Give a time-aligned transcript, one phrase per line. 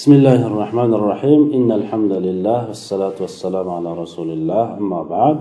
[0.00, 5.37] بسم الله الرحمن الرحيم إن الحمد لله والصلاة والسلام على رسول الله أما بعد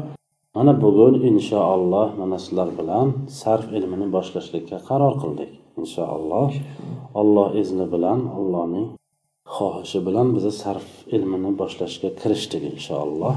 [0.55, 5.51] mana bugun inshaalloh mana sizlar bilan sarf ilmini boshlashlikka qaror qildik
[5.81, 6.51] inshaalloh
[7.21, 8.87] alloh izni bilan allohning
[9.57, 10.87] xohishi bilan biza sarf
[11.17, 13.35] ilmini boshlashga kirishdik inshaalloh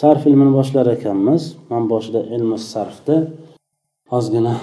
[0.00, 3.18] sarf ilmini boshlar ekanmiz man boshida ilmi sarfni
[4.16, 4.54] ozgina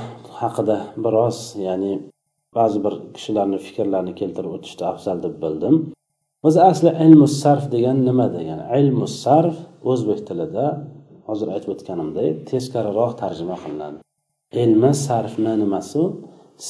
[0.41, 1.37] haqida biroz
[1.67, 1.93] ya'ni
[2.57, 5.75] ba'zi bir kishilarni fikrlarini keltirib o'tishni afzal deb bildim.
[6.47, 9.57] O'zi asli ilmu sarf degan nima degani ilmu sarf
[9.91, 10.65] o'zbek tilida
[11.27, 13.97] hozir aytib o'tganimdek teskariroq tarjima qilinadi.
[14.63, 16.01] Ilmi sarfni nimasi?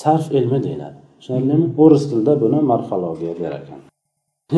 [0.02, 0.98] Sarf ilmi deyiladi.
[1.20, 1.68] Tushunarlimi?
[1.84, 3.80] O'ris tilida buni morfologiya der ekan.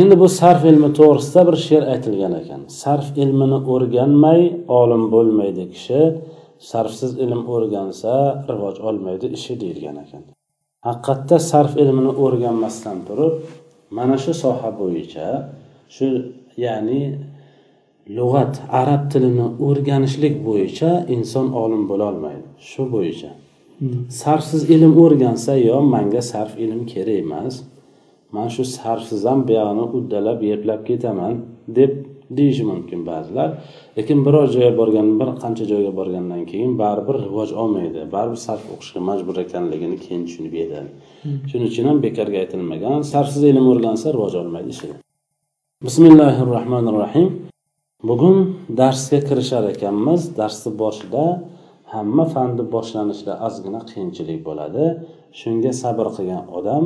[0.02, 2.62] Endi bu sarf ilmi to'g'risida bir she'r aytilgan ekan.
[2.82, 4.42] Sarf ilmini o'rganmay
[4.80, 6.02] olim bo'lmaydi kishi
[6.72, 8.14] sarfsiz ilm o'rgansa
[8.52, 10.24] rivoj olmaydi ishi deyilgan ekan.
[10.88, 13.36] Haqiqatda sarf ilmini o'rganmasdan turib
[13.98, 15.28] mana shu soha bo'yicha
[15.96, 16.08] shu
[16.66, 17.02] ya'ni
[18.18, 23.32] lug'at arab tilini o'rganishlik bo'yicha inson olim bo'lolmaydi shu bo'yicha.
[24.22, 27.54] Sarfsiz ilm o'rgansa yo manga sarf ilm kerak emas
[28.36, 31.34] man shu sarfsiz ham buyog'ini uddalab yeplab ketaman
[31.78, 31.92] deb
[32.38, 33.50] deyishi mumkin ba'zilar.
[33.98, 39.02] Lekin biror joyga borgan bir qancha joyga borgandan keyin baribir rivoj olmaydi baribir sarf o'qishga
[39.10, 40.90] majbur ekanligini keyin tushunib yetadi
[41.50, 44.90] shuning uchun ham bekorga aytilmagan sarfsiz ilm o'rgansa rivoj olmaydi ishi
[45.88, 47.28] bismillahi rohmanir rohim
[48.10, 48.38] bugun
[48.80, 50.22] darsga kirishar ekanmiz.
[50.40, 51.24] Darsni boshida
[51.94, 54.86] hamma fanni boshlanishida ozgina qiyinchilik bo'ladi.
[55.40, 56.84] Shunga sabr qilgan odam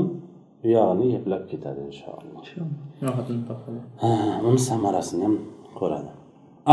[0.64, 2.44] u yog'ini eplab ketadi inshaalloh.
[4.48, 5.36] Uni samarasini ham
[5.80, 6.12] ko'radi.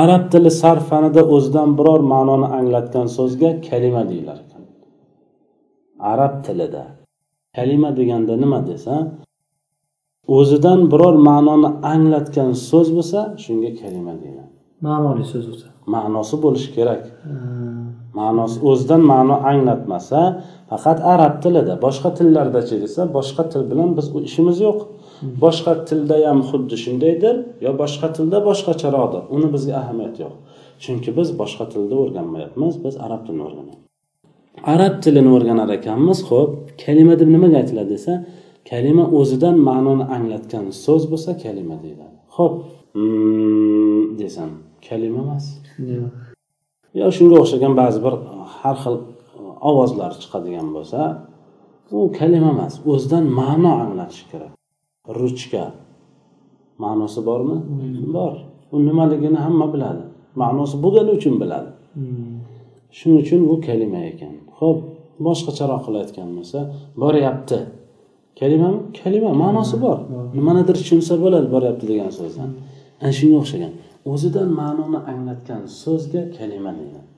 [0.02, 4.62] Arab tili sarf fanida o'zidan biror ma'noni anglatgan so'zga kalima deyilar ekan.
[6.12, 6.84] Arab tilida
[7.56, 8.94] kalima deganda nima desa
[10.38, 14.52] o'zidan biror ma'noni anglatgan so'z bo'lsa shunga kalima deyiladi.
[14.86, 17.02] Ma'noli so'z o'zi ma'nosi bo'lishi kerak.
[18.18, 20.20] Ma'nosi o'zidan ma'no anglatmasa
[20.70, 24.78] faqat arab tilida boshqa tillardachi desa boshqa til bilan biz ishimiz yo'q.
[25.44, 27.34] Boshqa tilda ham xuddi shundaydir
[27.64, 30.34] yo boshqa tilda boshqacharoqdir uni bizga ahamiyati yo'q.
[30.84, 33.82] Chunki biz boshqa tilda o'rganmayapmiz biz arab tilini o'rganyapmiz
[34.74, 36.50] arab tilini o'rganar ekanmiz ho'p
[36.84, 38.12] kalima deb nimaga aytiladi desa
[38.70, 42.16] kalima o'zidan ma'noni anglatgan so'z bo'lsa kalima deyiladi.
[42.36, 42.54] Ho'p
[44.20, 44.50] desam
[44.88, 45.44] kalima emas
[47.00, 48.14] yo shunga o'xshagan ba'zi bir
[48.60, 48.96] har xil
[49.70, 51.00] ovozlar chiqadigan bo'lsa
[51.96, 54.52] u kalima emas o'zidan ma'no anglatishi kerak.
[55.20, 55.64] Ruchka.
[56.84, 57.56] Ma'nosi bormi?
[58.16, 58.34] Bor.
[58.72, 60.02] U nimaligini hamma biladi.
[60.42, 61.70] Ma'nosi bo'lgani uchun biladi.
[62.96, 64.34] Shuning uchun u kalima ekan.
[64.58, 64.78] Ho'p
[65.26, 66.58] boshqacharoq qilib aytgan bo'lsa
[67.02, 67.58] boryapti.
[68.40, 69.98] Kalimami kalima ma'nosi bor.
[70.38, 72.50] Nimanidir tushunsa bo'ladi boryapti degan so'zdan.
[73.02, 73.72] Ana shunga o'xshagan
[74.12, 77.12] o'zidan ma'noni anglatgan so'zga kalima deyiladi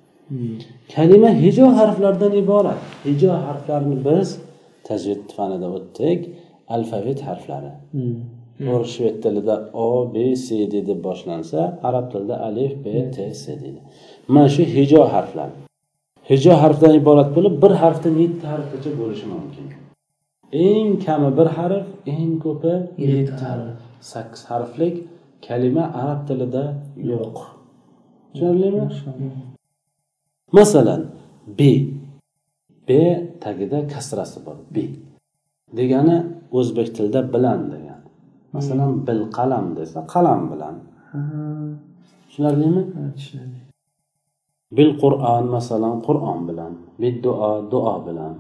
[0.95, 2.81] kalima hijo harflardan iborat.
[3.05, 4.29] Hijo harflarini biz
[4.89, 6.21] tajvid fanida o'tdik.
[6.77, 7.73] Alfavit harflari.
[8.67, 13.45] To'g'ri shved tilida o b c d deb boshlansa arab tilida alif b t s
[13.63, 13.81] deydi.
[14.35, 15.49] Mana shu hijo harflar.
[16.31, 19.67] Hijo harfdan iborat bo'lib bir harfdan yetti harfgacha bo'lishi mumkin.
[20.67, 22.75] Eng kami bir harf eng ko'pi
[23.13, 23.79] yetti harf.
[24.13, 24.95] Sakkiz harflik
[25.47, 26.65] kalima arab tilida
[27.11, 27.37] yo'q.
[28.33, 28.85] Tushunarlimi?
[30.59, 31.03] Masalan
[31.59, 31.61] b.
[32.89, 32.91] B
[33.43, 34.77] tagida kasrasi bor b.
[35.79, 36.17] Degani
[36.59, 38.07] o'zbek tilida bilan degani
[38.55, 40.75] masalan bil qalam desa qalam bilan.
[42.29, 42.83] Tushunarlimi?
[44.77, 46.73] Bil qur'on masalan qur'on bilan.
[47.01, 48.35] Bil duo duo bilan.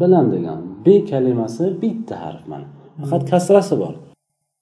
[0.00, 0.60] Bilan degan.
[0.84, 2.68] B kalimasi bitta harf mana
[3.00, 3.94] faqat kasrasi bor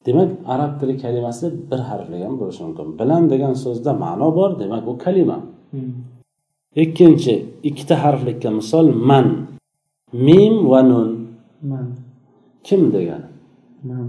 [0.07, 2.87] demak arab tili kalimasi bir harfli ham bo'lishi mumkin.
[3.01, 5.39] Bilan degan so'zda ma'no bor demak u kalima.
[6.83, 7.35] Ikkinchi
[7.69, 9.27] ikkita harflikka misol man.
[10.27, 11.11] Mim va nun.
[11.71, 11.87] Man.
[12.67, 13.29] Kim degani?
[13.89, 14.07] Man.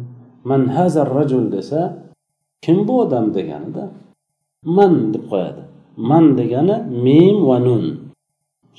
[0.49, 1.81] Man hazar rajul desa
[2.63, 3.83] kim bu odam deganida?
[4.77, 5.63] Man deb qo'yadi.
[6.09, 7.85] Man degani mim va nun.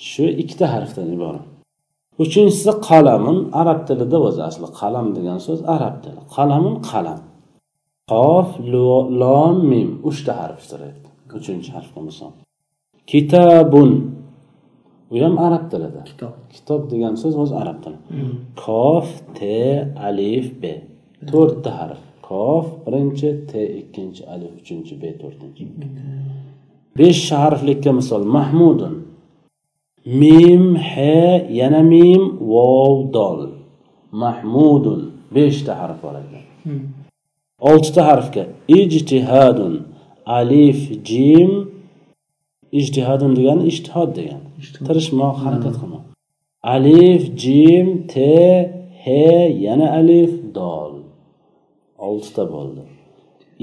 [0.09, 1.52] Shu ikkita harfdan iborat
[2.23, 6.21] uchinchisi qalamun arab tilida o'zi asli qalam degan so'z arab tili.
[6.37, 7.21] Qalamun qalam.
[8.13, 8.49] Qof
[9.23, 11.09] lom mim uchta harf so'raydi
[11.39, 12.33] uchinchi harfga misol.
[13.11, 13.91] Kitabun.
[15.15, 16.01] U ham arab tilida.
[16.11, 16.35] Kitob.
[16.55, 17.99] Kitob degan so'z o'zi arab tili.
[18.65, 19.09] Kof
[19.39, 19.41] t
[20.09, 20.65] alif b.
[21.31, 22.01] To'rtta harf.
[22.29, 25.65] Kof birinchi t ikkinchi alif uchinchi b to'rtinchi.
[26.99, 28.23] Besh harflikka misol.
[28.37, 28.95] Mahmudun
[30.05, 33.41] mim he yana mim vov dol.
[34.13, 35.01] Mahmudun.
[35.35, 36.45] Beshta harf bor ekan.
[37.61, 39.75] Oltita harfga ijtihadun.
[40.27, 41.51] Alif jim.
[42.81, 44.49] Ijtihadun degani ijtihod degani
[44.87, 46.05] tirishmoq harakat qilmoq.
[46.75, 48.35] Alif jim te
[49.05, 49.25] he
[49.67, 50.93] yana alif dol.
[52.07, 52.92] Oltita bo'ldi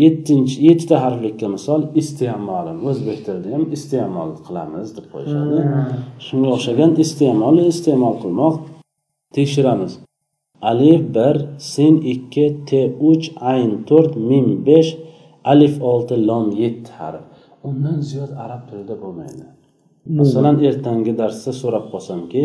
[0.03, 2.77] yettinchi yettita harflikka misol iste'molin.
[2.89, 5.59] O'zbek tilida ham iste'mol qilamiz deb qo'yishadi.
[6.25, 8.56] Shunga o'xshagan iste'molni iste'mol qilmoq
[9.36, 9.94] tekshiramiz.
[10.71, 11.36] Alif bir
[11.74, 12.71] sin ikki t
[13.12, 14.89] uch ayn to'rt mim besh
[15.51, 17.24] alif olti lom yetti harf.
[17.69, 19.45] Undan ziyod arab tilida bo'lmaydi.
[20.19, 22.44] Masalan ertangi darsda so'rab qolsamki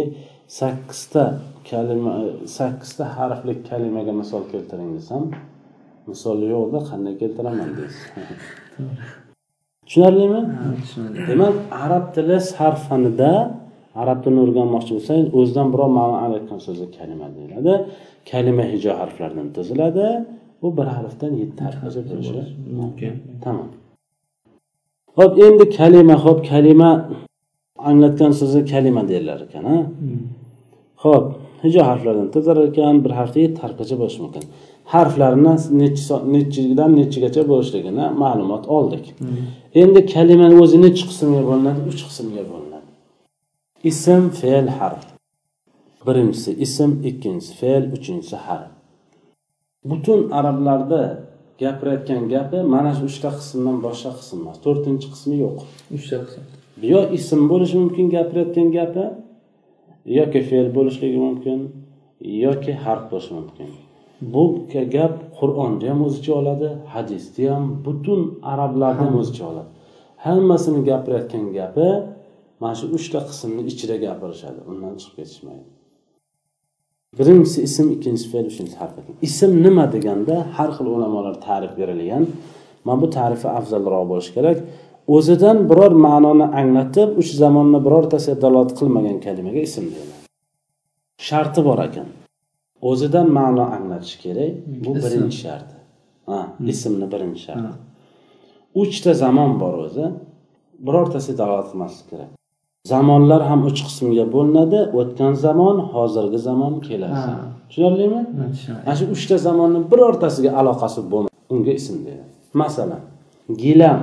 [0.58, 1.24] sakkizta
[1.70, 2.12] kalima
[2.58, 5.22] sakkizta harfli kalimaga misol keltiring desam
[6.10, 8.04] misol yo'qda qanday keltiraman deysiz.
[9.86, 10.40] Tushunarlimi?
[11.28, 11.54] Demak
[11.84, 13.32] arab tili sarf fanida
[14.02, 17.72] arab tilini o'rganmoqchi bo'lsangiz o'zidan biror ma'no anglatgan so'zga kalima deyiladi.
[18.30, 20.06] Kalima hijo harflardan tuziladi.
[20.64, 22.42] U bir harfdan yetti harfgacha bo'lishi
[22.80, 23.12] mumkin.
[23.44, 23.68] Tamom
[25.18, 26.90] ho'p endi kalima ho'p kalima.
[27.90, 29.76] Anglatgan so'zi kalima deyilar ekan a
[31.04, 31.24] ho'p
[31.64, 34.44] hijo harflardan tuzilar ekan bir harfda yetti harfgacha bo'lishi mumkin
[34.92, 35.52] harflarni
[35.82, 39.04] nechi so- nechidan nechigacha bo'lishligini ma'lumot oldik.
[39.82, 41.80] Endi kalimani o'zi nechi qismga bo'linadi?
[41.90, 42.88] Uch qismga bo'linadi.
[43.90, 45.02] Ism fe'l harf.
[46.06, 48.70] Birinchisi ism ikkinchisi fe'l uchinchisi harf.
[49.90, 51.00] Butun arablarda
[51.62, 54.56] gapirayotgan gapi mana shu uchta qismdan boshqa qism emas.
[54.64, 55.58] To'rtinchi qismi yo'q.
[55.96, 56.42] Uchta qism.
[56.92, 59.04] Yo ism bo'lishi mumkin gapirayotgan gapi
[60.18, 61.58] yoki fe'l bo'lishligi mumkin
[62.44, 63.68] yoki harf bo'lishi mumkin
[64.20, 68.20] bu ga- gap qur'onda ham o'z ichiga oladi hadisda ham butun
[68.52, 69.70] arablarda ham o'z ichiga oladi.
[70.24, 71.88] Hammasini gapirayotgan gapi
[72.60, 75.66] mana shu uchta qismni ichida gapirishadi undan chiqib ketishmaydi.
[77.18, 78.94] Birinchisi ism ikkinchisi fe'l uchinchisi harf.
[79.00, 82.24] Ekan ism nima deganda har xil ulamolar ta'rif berilgan.
[82.86, 84.58] Mana bu ta'rifi afzalroq bo'lishi kerak.
[85.16, 90.14] O'zidan biror ma'noni anglatib uch zamonni birortasiga dalolat qilmagan kalimaga ism deyiladi.
[91.28, 92.08] Sharti bor ekan
[92.82, 94.52] o'zidan ma'no anglatishi kerak.
[94.84, 95.02] Bu Ism.
[95.04, 95.76] birinchi sharti
[96.28, 96.38] ha
[96.72, 97.72] ismni birinchi sharti
[98.82, 100.06] uchta zamon bor o'zi.
[100.86, 102.30] Birortasiga dalolat qilmasligi kerak.
[102.92, 104.80] Zamonlar ham uch qismga bo'linadi.
[105.00, 107.30] O'tgan zamon hozirgi zamon kelasi
[107.68, 108.20] tushunarlimi?
[108.54, 108.84] Tushunarli.
[108.86, 112.32] Mana shu uchta zamonni birortasiga aloqasi bo'lmaydi unga ism deyiladi
[112.62, 113.02] masalan
[113.62, 114.00] gilam.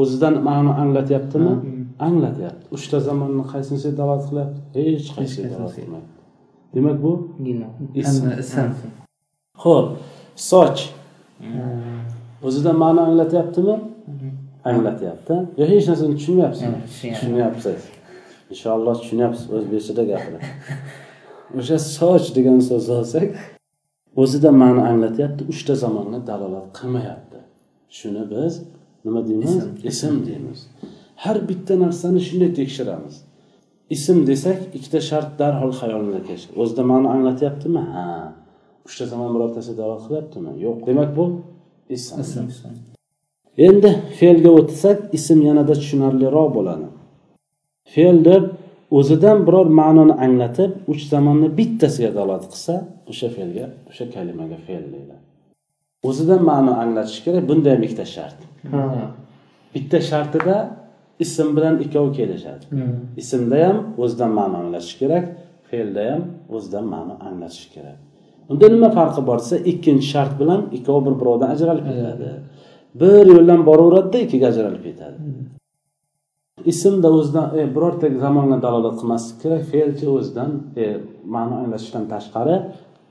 [0.00, 1.52] O'zidan ma'no anglatyaptimi?
[2.08, 2.64] Anglatyapti.
[2.76, 4.58] Uchta zamonni qaysinisiga dalolat qilyapti?
[4.76, 6.08] Hech qaysiga dalolat qilmaydi
[6.74, 7.28] demak bu
[7.94, 8.26] Ism.
[8.38, 8.68] ism.
[9.54, 9.88] Ho'p
[10.36, 10.80] soch.
[12.42, 13.80] O'zidan ma'no anglatyaptimi?
[14.64, 15.34] Anglatyapti.
[15.58, 17.14] Yo hech narsani tushunmayapsizmi tushunmayapman.
[17.14, 17.80] tushunyapsiz.
[18.50, 20.46] Inshaalloh tushunyapsiz o'zbekchada gapiradi
[21.58, 23.28] o'sha soch degan so'zni olsak
[24.22, 27.38] o'zida ma'no anglatyapti uchta zamonga dalolat qilmayapti.
[27.98, 28.52] Shuni biz
[29.04, 29.52] nima deymiz?
[29.56, 29.88] Ism.
[29.90, 30.60] ism deymiz.
[31.22, 33.14] Har bitta narsani shunday tekshiramiz
[33.90, 37.82] ism desak ikkita shart darhol xayolimizga kelishi o'zida ma'no anglatyaptimi?
[37.94, 38.06] Ha.
[38.86, 40.50] Uchta zamon birortasiga dalolat qilyaptimi?
[40.64, 40.78] Yo'q.
[40.88, 41.24] Demak bu
[41.96, 42.18] ism.
[43.66, 46.86] Endi fe'lga o'tsak ism yanada tushunarliroq bo'ladi.
[47.92, 48.44] Fe'l deb
[48.98, 52.74] o'zidan biror ma'noni anglatib uch zamonni bittasiga dalolat qilsa
[53.10, 55.24] o'sha fe'lga o'sha kalimaga fe'l deyiladi
[56.08, 58.38] o'zidan ma'no anglatish kerak bunda ham ikkita shart.
[58.72, 58.82] Ha.
[59.74, 60.56] Bitta shartida
[61.18, 62.64] ism bilan ikkovi kelishadi.
[63.16, 65.24] Ismda ham o'zidan ma'no anglatish kerak
[65.70, 66.22] fe'lda ham
[66.56, 67.98] o'zidan ma'no anglatish kerak.
[68.50, 72.30] Unda nima farqi bor desa ikkinchi shart bilan ikkovi bir birovidan ajralib ketadi.
[73.00, 75.16] Bir yo'ldan boraveradida ikkiga ajralib ketadi.
[76.72, 80.50] Ismda o'zidan e, birorta zamonga dalolat qilmasligi kerak fe'lchi o'zidan
[80.82, 80.84] e,
[81.34, 82.56] ma'no anglatishdan tashqari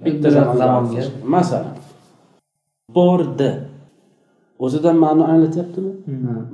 [0.05, 1.03] bitta zamonga
[1.36, 1.75] masalan
[2.98, 3.51] bordi.
[4.65, 5.91] O'zidan ma'no anglatyaptimi?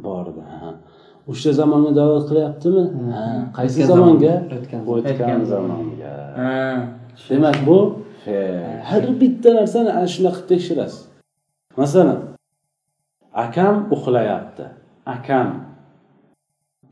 [0.08, 0.70] Bordi ha
[1.32, 2.84] uchta zamonga dalolat qilyaptimi?
[3.58, 4.34] Qaysi zamonga.
[4.92, 6.14] O'tgan zamonga.
[6.40, 6.52] ha.
[7.30, 7.78] Demak bu
[8.90, 11.02] har bitta narsani ana shunaqa qilib tekshirasiz.
[11.82, 12.20] Masalan
[13.46, 14.66] akam uxlayapti.
[15.16, 15.48] Akam.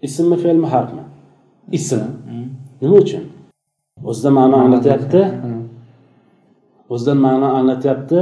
[0.07, 1.03] Ismmi fe'lmi harfmi?
[1.77, 2.01] Ism.
[2.81, 3.23] Nima uchun?
[4.09, 5.21] O'zidan ma'no anglatyapti.
[6.93, 8.21] o'zidan ma'no anglatyapti.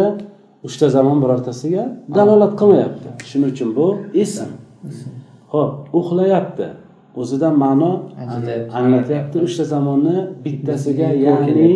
[0.67, 1.83] Uchta zamon birortasiga
[2.17, 3.07] dalolat qilmayapti.
[3.29, 3.85] Shuning uchun bu
[4.23, 4.49] ism
[5.53, 6.67] ho'p uxlayapti
[7.21, 7.91] o'zidan ma'no
[8.79, 9.37] Anglatyapti.
[9.47, 11.71] uchta zamonni bittasiga ya'ni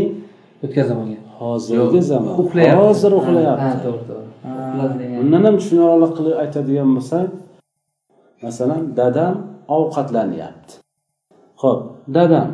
[0.64, 2.34] o'tgan zamonga hozirgi zamon.
[2.44, 2.78] uxlayapti.
[2.82, 3.76] Hozir uxlayapti.
[3.86, 4.28] To'g'ri to'g'ri.
[4.68, 5.18] Uxladi degan.
[5.24, 7.28] undan ham tushunarli qilib aytadigan bo'lsak
[8.46, 9.34] masalan dadam
[9.78, 10.74] ovqatlanyapti.
[11.62, 11.80] Ho'p
[12.18, 12.48] dadam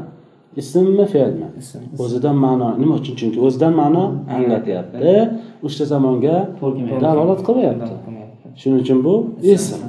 [0.62, 1.80] ismmi fe'lmi Ism.
[2.04, 3.14] o'zidan ma'no nima uchun?
[3.20, 4.04] Chunki o'zidan ma'no
[4.36, 4.98] anglatyapti.
[5.68, 6.36] Uchta zamonga
[7.06, 7.94] dalolat Qilmayapti.
[8.60, 9.14] shuning uchun bu
[9.56, 9.80] ism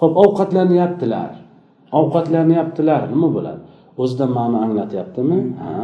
[0.00, 1.32] ho'p ovqatlanyaptilar
[2.00, 3.62] ovqatlanyaptilar nima bo'ladi?
[4.02, 5.38] O'zidan ma'no anglatyaptimi?
[5.62, 5.76] Ha?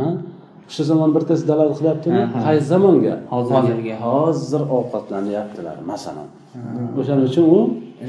[0.69, 2.23] O'sha zamon bittasi dalolat qilyaptimi?
[2.47, 3.15] Qaysi zamonga?
[3.33, 3.95] Hozirgi.
[4.07, 6.29] hozir ovqatlanyaptilar masalan.
[7.01, 7.59] O'shaning uchun u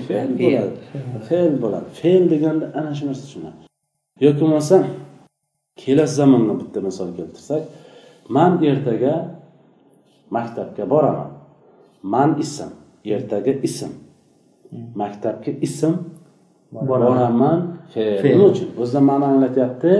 [0.08, 0.30] Fe'l.
[0.42, 0.72] bo'ladi.
[1.28, 1.88] Fe'l bo'ladi.
[2.00, 3.60] Fe'l deganda ana shu narsa tushunadi
[4.26, 4.78] yoki bo'lmasa
[5.82, 7.64] kelasi zamonga bitta misol keltirsak
[8.36, 9.16] man ertaga
[10.36, 11.32] maktabga boraman.
[12.14, 12.72] Man ism
[13.16, 13.92] ertaga ism
[14.96, 15.94] maktabga ism
[16.72, 17.60] boraman.
[17.96, 18.70] nima uchun?
[18.82, 19.92] O'zidan ma'no anglatyapti.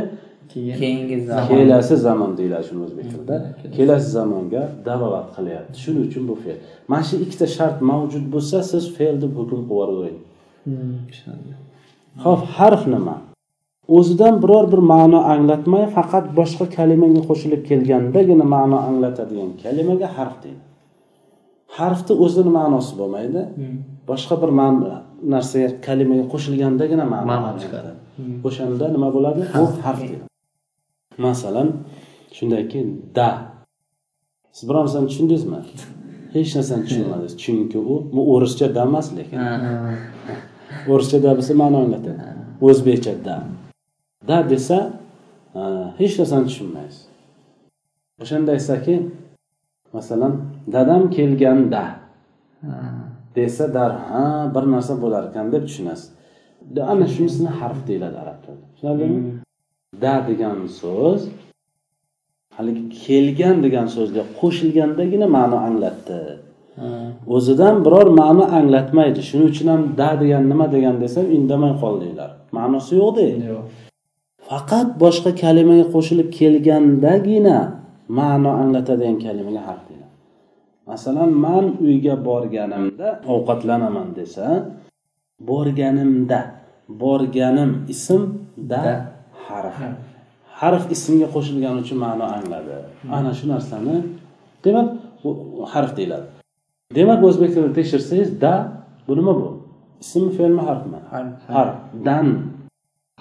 [0.54, 1.48] Keyingi zamon.
[1.50, 3.38] kelasi zamon deyiladi shuni o'zbek tilida.
[3.78, 5.76] Kelasi zamonga dalolat qilyapti.
[5.84, 6.58] Shuning uchun bu fe'l.
[6.92, 10.20] Mana shu ikkita shart mavjud bo'lsa siz fe'l deb hukm qilib yuboravering.
[10.66, 10.94] Hmm,
[12.26, 13.16] ho'p harf nima?
[13.98, 20.67] O'zidan biror bir ma'no anglatmay faqat boshqa kalimaga qo'shilib kelgandagina ma'no anglatadigan kalimaga harf deydi
[21.78, 23.42] harfni o'zini ma'nosi bo'lmaydi.
[23.60, 23.78] Hmm.
[24.10, 24.52] boshqa bir
[25.34, 27.92] narsaga kalimaga qo'shilgandagina ma'no chiqadi.
[28.48, 29.42] o'shanda nima bo'ladi?
[29.56, 30.02] Bu harf.
[31.18, 31.68] masalan
[32.38, 32.80] shundayki
[33.16, 33.30] da.
[34.52, 35.60] Siz biror narsani tushundingizmi?
[36.34, 37.34] Hech narsani tushunmadingiz.
[37.44, 39.38] Chunki u bu o'rischa da emas lekin.
[39.38, 39.54] Ha.
[40.92, 42.24] o'rischa da bo'lsa ma'no anglatadi.
[42.68, 43.38] O'zbekcha da.
[44.28, 44.78] Da desa
[46.00, 47.02] hech narsani tushunmaysiz.
[48.22, 48.96] O'shanda aytsaki
[49.96, 50.34] masalan
[50.74, 51.84] dadam kelganda.
[53.36, 56.10] Desa dar ha bir narsa bo'lar ekan deb tushunasiz.
[56.92, 59.20] Ana shunisini harf deyiladi arab tilida tushunarlimi
[60.04, 61.22] da degan so'z
[62.58, 66.20] haligi kelgan degan so'zga qo'shilgandagina ma'no anglatdi.
[67.36, 69.20] O'zidan biror ma'no anglatmaydi.
[69.30, 73.22] Shuning uchun ham da degan nima degan desam indamay qoldinglar ma'nosi yo'qda
[73.52, 73.66] Yo'q.
[74.50, 77.58] faqat boshqa kalimaga qo'shilib kelgandagina
[78.20, 80.07] ma'no anglatadigan kalimaga harf deyiladi
[80.90, 84.46] masalan man uyga borganimda ovqatlanaman desa
[85.50, 86.40] borganimda
[87.04, 88.22] borganim ism
[88.72, 88.82] da
[89.48, 89.76] harf.
[90.62, 92.76] Harf ismga qo'shilgani uchun ma'no angladi.
[93.18, 93.96] Ana shu narsani
[94.64, 94.88] demak
[95.74, 96.28] harf deyiladi.
[96.98, 98.54] Demak o'zbek tilida tekshirsangiz da
[99.08, 99.48] bu nima bu?
[100.04, 100.98] Ismmi fe'lmi harfmi
[101.56, 101.76] Harf.
[102.08, 102.28] dan.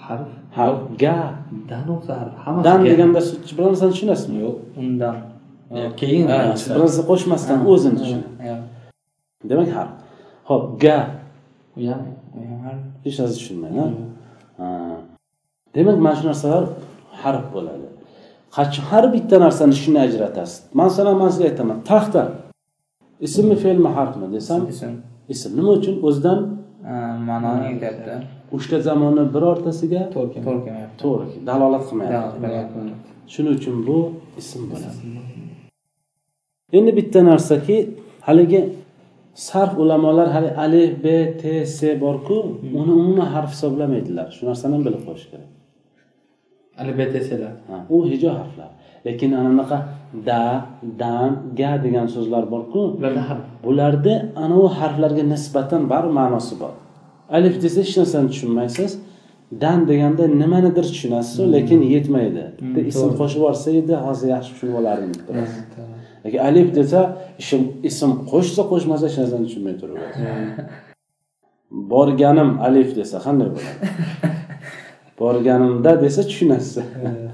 [0.07, 0.27] Harf.
[0.57, 1.17] harf ga.
[1.69, 2.33] Dan o'zi harf.
[2.67, 3.19] Dan ga- deganda
[3.57, 4.37] biror narsani tushunasizmi?
[4.45, 5.15] Yo'q, undan.
[5.97, 8.61] Keyin Ha, undan siz bir narsa qo'shmasdan o'zini tushunadi Yo'q.
[9.49, 9.91] demak harf
[10.49, 10.97] ho'p ga.
[11.77, 12.01] U ham
[13.03, 13.81] hech narsa tushunmaydi
[15.75, 16.63] demak mana shu narsalar
[17.23, 17.87] harf bo'ladi.
[18.55, 20.57] Qachon har bitta narsani shuni ajratasiz.
[20.81, 22.21] Masalan man sizga aytaman taxta.
[23.27, 24.61] Ismmi fe'lmi harfmi desam?
[24.73, 24.91] Ism.
[25.33, 25.95] ism nima uchun?
[26.07, 26.39] O'zidan?
[27.29, 28.13] Ma'noni anglatdi.
[28.57, 30.95] uchta zamonni birortasiga To'g'ri kelmayapti.
[31.03, 32.79] to'g'ri dalolat qilmayapti.
[33.33, 33.97] Shuning uchun bu
[34.41, 35.36] ism bo'ladi
[36.73, 37.89] endi bitta narsaki
[38.21, 38.69] haligi
[39.33, 42.37] sarf ulamolar hali alif b t s borku
[42.79, 44.27] uni umuman harf hisoblamaydilar.
[44.35, 45.49] Shu narsani ham bilib qo'yish kerak.
[46.81, 47.53] Alifbetesilar.
[47.67, 48.69] Ha, u hijo harflar
[49.05, 49.77] lekin anaqa
[50.27, 50.41] da
[51.01, 52.81] dan ga degan so'zlar borku
[53.65, 56.73] bularni anavi harflarga nisbatan baribir ma'nosi bor.
[57.37, 58.91] Alif desa hech narsani tushunmaysiz.
[59.63, 62.43] Dan deganda nimanidir tushunasiz lekin yetmaydi.
[62.75, 63.17] Bitta ism to'g'ri.
[63.19, 65.11] qo'shib yuborsa edi hozir yaxshi tushunib olardim
[66.27, 66.99] lekin alif desa
[67.41, 70.21] ism ism qo'shsa qo'shmasa hech narsani tushunmay turaverasiz
[71.71, 73.89] borganim alif desa qanday bo'ladi?
[75.19, 76.83] Borganimda desa tushunasiz.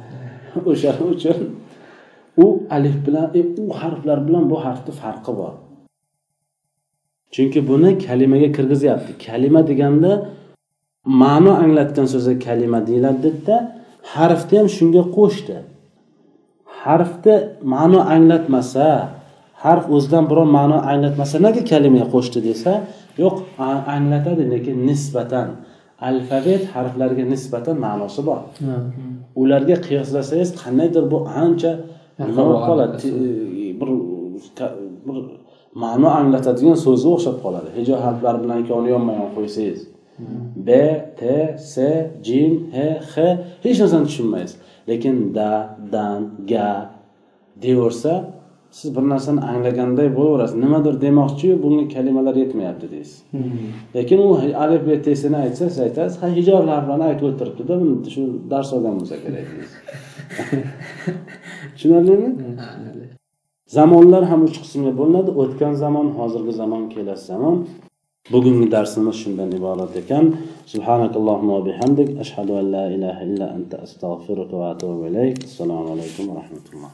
[0.71, 1.37] O'shaning uchun
[2.37, 5.53] u alif bilan e, u harflar bilan bu harfni farqi bor.
[7.31, 9.11] Chunki buni kalimaga kirgizyapti.
[9.25, 10.11] Kalima deganda
[11.21, 13.55] ma'no anglatgan so'zga kalima deyiladi dedida
[14.15, 15.55] harfni ham shunga qo'shdi
[16.85, 17.35] harfni
[17.73, 18.87] ma'no anglatmasa
[19.63, 22.71] harf o'zidan biror ma'no anglatmasa nega kalimaga qo'shdi desa
[23.23, 23.35] yo'q
[23.95, 25.47] anglatadi lekin nisbatan
[26.09, 28.39] alfabet harflarga nisbatan ma'nosi bor.
[29.41, 31.71] Ularga qiyoslasangiz qandaydir bu ancha
[32.19, 32.95] nima bo'lib qoladi.
[33.01, 33.15] Te-
[33.79, 33.89] bir
[35.07, 35.17] bir
[35.83, 37.69] ma'no anglatadigan so'zga o'xshab qoladi.
[37.77, 39.79] Hijo harflari bilan ikkovini yonma yon qo'ysangiz
[40.67, 40.69] b
[41.19, 41.21] t
[41.73, 41.73] s
[42.25, 42.77] jim h
[43.11, 43.15] x
[43.63, 44.53] hech narsani tushunmaysiz
[44.87, 46.89] lekin da dan ga
[47.61, 48.33] deyaversa
[48.71, 50.55] siz bir narsani anglaganday bo'laverasiz.
[50.55, 53.23] Nimadir demoqchiyu bunga kalimalar yetmayapti deysiz.
[53.95, 58.23] Lekin u alif b tsini aytsa siz aytasiz ha hijob harflarni aytib o'tiribdida buni shu
[58.51, 59.73] dars olgan bo'lsa kerak deysiz.
[61.75, 62.29] Tushunarlimi?
[63.77, 65.31] Zamonlar ham uch qismga bo'linadi.
[65.41, 67.57] O'tgan zamon hozirgi zamon kelasi zamon
[68.31, 70.25] bugungi darsimiz shundan iborat ekan.
[70.73, 72.09] Subhanakallohumma bihamdik.
[72.23, 75.43] Ashhadu an la ilaha illa anta astag'firuka va atubu ilayk.
[75.49, 76.91] Assalomu alaykum va rahmatulloh.